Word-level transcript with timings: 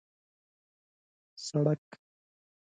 سړک 1.45 1.85